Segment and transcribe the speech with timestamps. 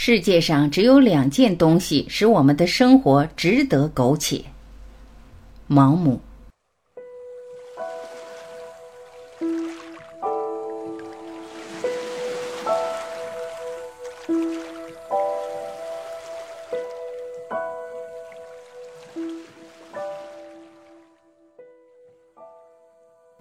[0.00, 4.44] 世界上只有两件东西使我们的生活值得苟且。
[5.66, 6.20] 毛姆。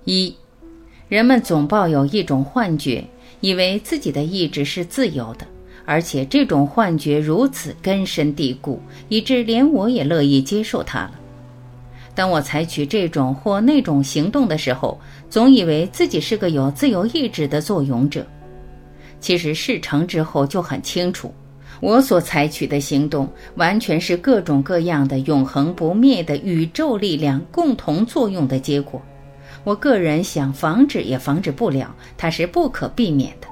[0.05, 0.35] 一，
[1.07, 3.05] 人们总抱有一种幻觉，
[3.41, 5.45] 以为自己的意志是自由的。
[5.88, 11.12] 而且这种幻觉如此根深蒂固，以致连我也乐意接受它了。
[12.13, 18.27] 当我采取这种或那种行动的时候，总以为自己是个有自由意志的作俑者。
[19.21, 21.34] 其实事成之后就很清楚，
[21.79, 29.01] 我所采取的行动完全是各种各样的永恒不灭的宇宙力量共同作用的结果。
[29.63, 33.48] 我个人想防止也防止不了，它是不可避免的。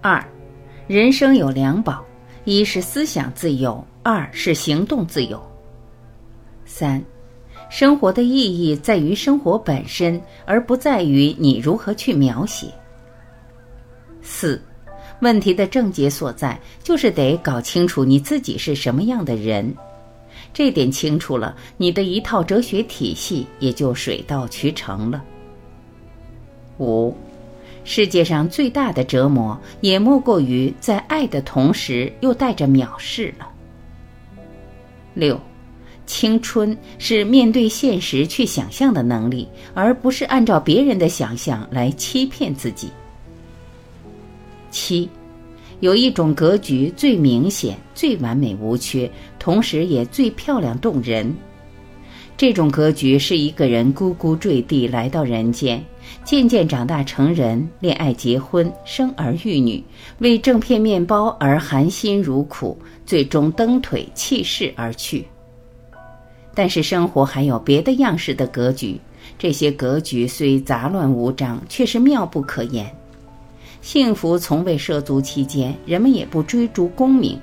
[0.00, 0.24] 二。
[0.90, 2.04] 人生有两宝，
[2.44, 5.40] 一是思想自由，二是行动自由。
[6.64, 7.00] 三，
[7.70, 12.66] 生活的意义在于生活本身，而不在于你如何去描写。
[14.20, 14.60] 四，
[15.20, 19.72] 问题的症结所在，就是得搞清楚你自己是什么样的人，
[20.52, 25.22] 这点清楚了，你的一套哲学体系也就水到渠成了。
[26.80, 27.14] 五。
[27.84, 33.48] 世界上最大的折磨，也莫过于在爱的同时又带着藐视了。
[35.14, 35.40] 六，
[36.06, 42.90] 青春是面对现实去想象的能力，而不是按照别人的想象来欺骗自己。
[44.70, 45.08] 七，
[45.80, 51.34] 有一种格局最明显、最完美无缺，同时也最漂亮动人。
[52.40, 55.84] 这种格局是一个人咕咕坠地来到人间，
[56.24, 59.84] 渐渐长大成人，恋爱结婚，生儿育女，
[60.20, 65.26] 为挣片面包而含辛茹苦，最终蹬腿弃世而去。
[66.54, 68.98] 但是生活还有别的样式的格局，
[69.38, 72.90] 这些格局虽杂乱无章，却是妙不可言。
[73.82, 77.38] 幸福从未涉足其间，人们也不追逐功名。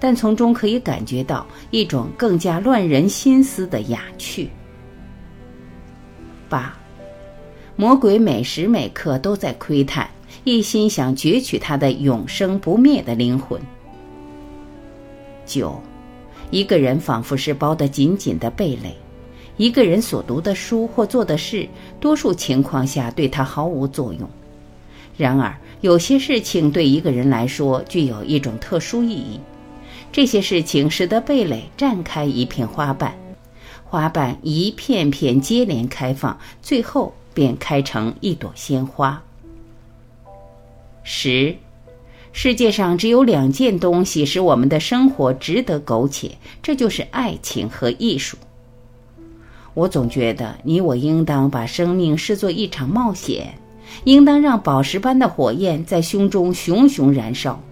[0.00, 4.48] 但从中可以感觉到一种更加乱人心思的雅趣。
[6.48, 6.76] 八，
[7.76, 10.08] 魔鬼每时每刻都在窥探，
[10.44, 13.60] 一心想攫取他的永生不灭的灵魂。
[15.44, 15.80] 九，
[16.50, 18.96] 一个人仿佛是包得紧紧的蓓蕾，
[19.56, 21.68] 一个人所读的书或做的事，
[22.00, 24.28] 多数情况下对他毫无作用。
[25.16, 29.40] 然而，有些事情对一个人来说具有一种特殊意义。
[30.18, 33.14] 这些事情使得蓓蕾绽开一片花瓣，
[33.84, 39.22] 花瓣一片片接连开放，最后便开成一朵鲜花。
[41.04, 41.54] 十，
[42.32, 48.36] 世界上只有两件东西使我们的生活值得苟且，这就是爱情和艺术。
[49.72, 53.54] 我总觉得你我应当把生命视作一场冒险，
[54.02, 57.62] 应当让宝石般的火焰在胸中熊熊燃烧。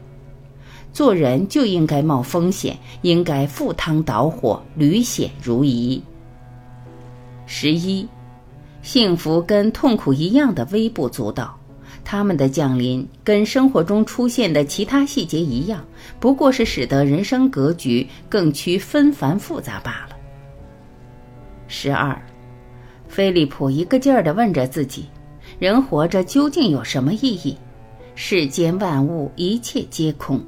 [0.97, 6.03] 做人就应该冒风险，应该赴汤蹈火，屡险如夷。
[7.45, 8.09] 十一，
[8.81, 11.55] 幸福跟痛苦一样的微不足道，
[12.03, 15.85] 他们的降临跟生活中出现的其他细节一样，
[16.19, 20.17] 不过是使得人生格局更趋纷繁复杂罢了。
[21.69, 22.19] 十二，
[23.07, 25.05] 菲利普一个劲儿地问着自己：
[25.59, 27.55] 人活着究竟有什么意义？
[28.15, 30.43] 世间万物，一切皆空。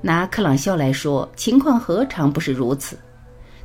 [0.00, 2.96] 拿克朗肖来说，情况何尝不是如此？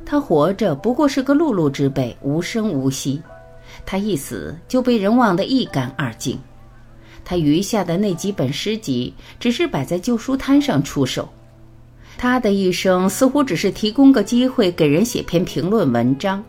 [0.04, 3.22] 他活着不过是个碌碌之辈，无声无息；
[3.86, 6.38] 他一死就被人忘得一干二净。
[7.24, 11.26] 他余下的那几本诗集，只是摆在旧书摊上出售。
[12.18, 16.44] 他的一生似乎只是提供个机会给人写篇评论文章，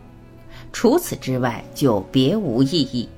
[0.72, 3.08] 除此之外就别无意义。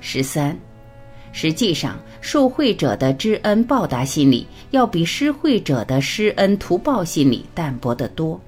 [0.00, 0.58] 十三。
[1.32, 8.38] 实际上，受贿者的知恩报答心理要比施惠者的施恩图报心理淡薄得多。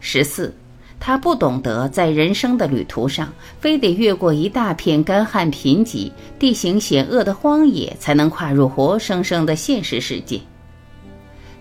[0.00, 0.52] 十四，
[0.98, 10.40] 他不懂得在人生的旅途上，非得越过一大片干旱贫瘠、地形险恶的荒野，才能跨入活生生的现实世界。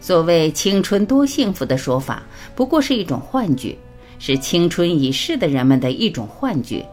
[0.02, 2.24] 所谓“青春多幸福”的说法，
[2.56, 3.78] 不过是一种幻觉，
[4.20, 6.86] 是青春已逝的人们的一种幻觉。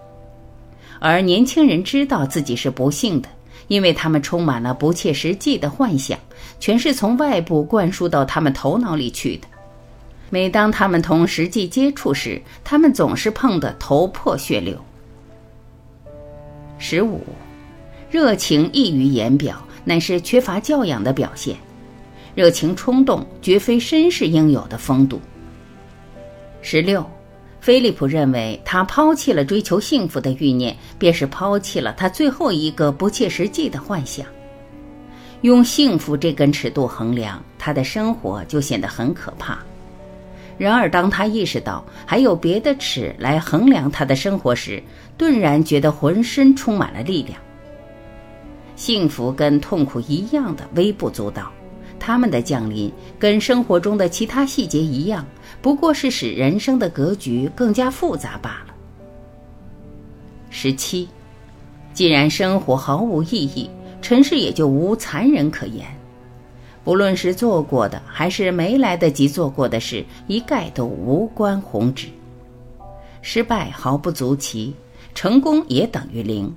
[1.01, 3.29] 而年轻人知道自己是不幸的，
[3.67, 6.17] 因为他们充满了不切实际的幻想，
[6.61, 9.49] 全是从外部灌输到他们头脑里去的。
[10.29, 14.79] 每当他们同实际接触时，他们总是碰得头破血流。
[16.79, 17.25] 十五，
[18.11, 21.57] 热情溢于言表，乃是缺乏教养的表现。
[22.35, 25.21] 热情冲动绝非绅士应有的风度。
[26.63, 27.05] 十六，
[27.61, 34.27] 菲利普认为他抛弃了追求幸福的欲念，便是抛弃了他最后一个不切实际的幻想。
[35.43, 39.59] 用幸福这根尺度衡量他的生活，就显得很可怕。
[40.59, 44.83] 然而，当他意识到还有别的尺来衡量他的生活时，
[45.17, 47.39] 顿然觉得浑身充满了力量。
[48.77, 51.51] 幸福跟痛苦一样的微不足道。
[52.01, 55.25] 他们的降临跟生活中的其他细节一样，
[55.61, 58.75] 不过是使人生的格局更加复杂罢了。
[60.49, 61.09] 十七，
[61.93, 63.71] 既然生活毫无意义，
[64.03, 65.87] 尘世也就无残忍可言。
[66.83, 72.09] 不论是做过的还是没来得及做过的事，一概都无关宏旨。
[73.21, 74.75] 失败毫不足奇，
[75.15, 76.53] 成功也等于零。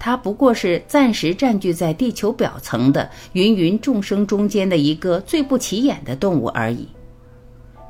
[0.00, 6.88] 它不过是暂时占据在地球表层的芸芸众生中间的一个最不起眼的动物而已。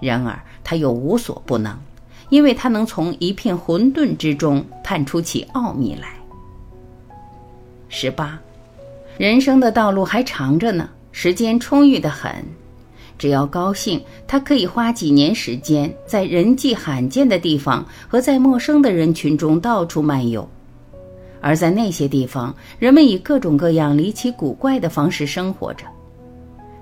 [0.00, 1.78] 然而，它又无所不能，
[2.28, 6.08] 因为它能从一片混沌之中探出其奥秘来。
[7.88, 8.38] 十八，
[9.16, 12.44] 人生的道路还长着呢，时间充裕的很。
[13.18, 20.48] 只要高兴，他可以花几年时间在人迹罕见的地方和在陌生的人群中到处漫游。
[21.40, 25.84] 而在那些地方，人们以各种各样离奇古怪的方式生活着。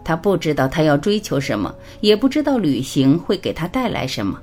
[0.05, 4.41] 他不知道他要追求什么，也不知道旅行会给他带来什么，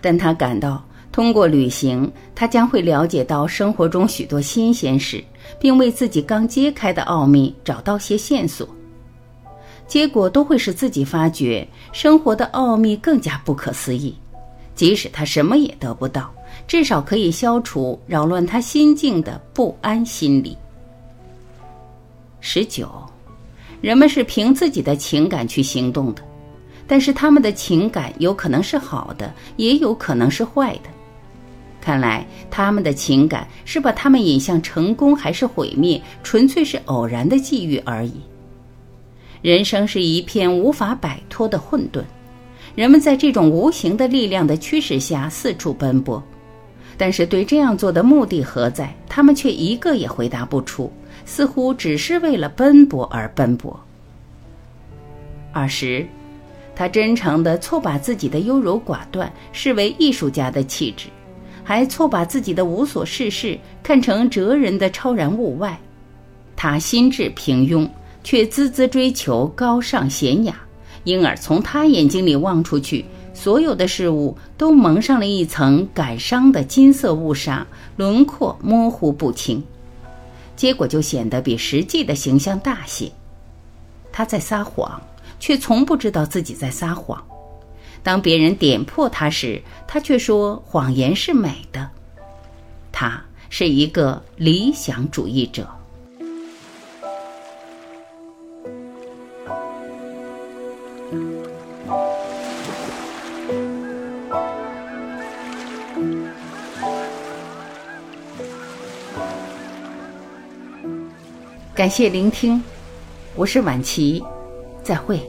[0.00, 5.24] 但他感到通过旅行，他将会了解到生活中许多新鲜事，
[5.58, 8.68] 并为自己刚揭开的奥秘找到些线索。
[9.86, 14.14] 结果都会使自己发觉生活的奥秘更加不可思议，
[14.74, 16.30] 即使他什么也得不到。
[16.66, 20.56] 至少可以消除扰乱他心境的不安心理。
[22.40, 22.88] 十九，
[23.80, 26.22] 人们是凭自己的情感去行动的，
[26.86, 30.90] 但是他们的情感有可能是好的，也有可能是坏的。
[31.80, 38.14] 看来他们的情感是把他们引向成功还是毁灭，纯粹是偶然的际遇而已。
[39.42, 42.02] 人生是一片无法摆脱的混沌，
[42.74, 46.20] 人们在这种无形的力量的驱使下四处奔波。
[46.96, 48.94] 但是对这样做的目的何在？
[49.08, 50.92] 他们却一个也回答不出，
[51.24, 53.78] 似乎只是为了奔波而奔波。
[55.52, 56.06] 二十，
[56.74, 61.08] 他真诚地错把自己的优柔寡断视为艺术家的气质，
[61.64, 65.78] 还错把自己的无所事事看成哲人的超然物外。
[66.54, 67.88] 他心智平庸，
[68.22, 70.54] 却孜孜追求高尚娴雅，
[71.04, 73.04] 因而从他眼睛里望出去。
[73.36, 77.66] 所有的事物都蒙上了一层感伤的金色雾纱，
[77.96, 79.62] 轮廓模糊不清，
[80.56, 83.12] 结果就显得比实际的形象大些。
[84.10, 85.00] 他在撒谎，
[85.38, 87.22] 却从不知道自己在撒谎。
[88.02, 91.90] 当别人点破他时，他却说谎言是美的。
[92.90, 95.68] 他是一个理想主义者。
[111.76, 112.62] 感谢聆听，
[113.34, 114.24] 我是晚琪，
[114.82, 115.20] 再会。